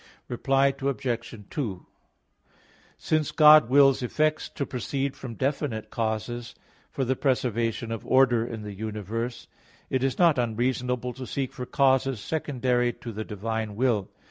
Reply 0.27 0.73
Obj. 0.81 1.35
2: 1.51 1.85
Since 2.97 3.31
God 3.31 3.69
wills 3.69 4.01
effects 4.01 4.49
to 4.49 4.65
proceed 4.65 5.15
from 5.15 5.35
definite 5.35 5.91
causes, 5.91 6.55
for 6.89 7.05
the 7.05 7.15
preservation 7.15 7.91
of 7.91 8.03
order 8.03 8.43
in 8.43 8.63
the 8.63 8.73
universe, 8.73 9.47
it 9.91 10.03
is 10.03 10.17
not 10.17 10.39
unreasonable 10.39 11.13
to 11.13 11.27
seek 11.27 11.53
for 11.53 11.67
causes 11.67 12.19
secondary 12.19 12.91
to 12.93 13.11
the 13.11 13.23
divine 13.23 13.75
will. 13.75 14.09